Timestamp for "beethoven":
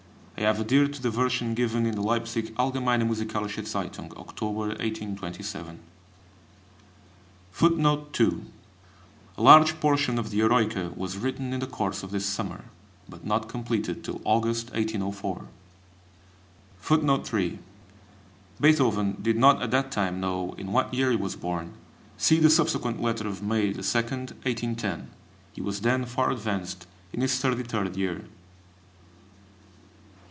18.59-19.17